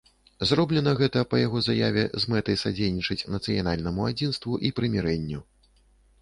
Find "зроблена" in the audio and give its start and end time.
0.51-0.93